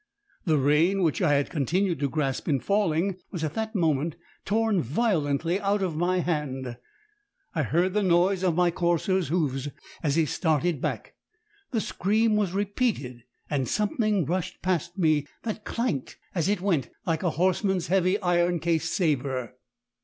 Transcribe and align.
The 0.45 0.57
rein, 0.57 1.03
which 1.03 1.21
I 1.21 1.33
had 1.35 1.51
continued 1.51 1.99
to 1.99 2.09
grasp 2.09 2.47
in 2.47 2.59
falling, 2.59 3.17
was 3.29 3.43
at 3.43 3.53
that 3.53 3.75
moment 3.75 4.15
torn 4.45 4.81
violently 4.81 5.59
out 5.59 5.83
of 5.83 5.95
my 5.95 6.21
hand 6.21 6.77
I 7.53 7.61
heard 7.61 7.93
the 7.93 8.01
noise 8.01 8.41
of 8.43 8.55
my 8.55 8.71
courser's 8.71 9.27
hoofs 9.27 9.67
as 10.01 10.15
he 10.15 10.25
started 10.25 10.81
back 10.81 11.13
the 11.69 11.79
scream 11.81 12.35
was 12.35 12.51
repeated, 12.51 13.25
and 13.47 13.67
something 13.67 14.25
rushed 14.25 14.63
past 14.63 14.97
me 14.97 15.27
that 15.43 15.65
clanked 15.65 16.17
as 16.33 16.49
it 16.49 16.61
went 16.61 16.89
like 17.05 17.21
a 17.21 17.29
horseman's 17.37 17.85
heavy 17.85 18.19
iron 18.23 18.57
cased 18.57 18.91
sabre. 18.91 19.55